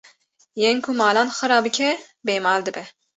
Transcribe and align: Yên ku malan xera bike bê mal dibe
Yên 0.61 0.77
ku 0.85 0.91
malan 0.99 1.29
xera 1.37 1.57
bike 1.65 1.89
bê 2.25 2.35
mal 2.45 2.59
dibe 2.65 2.83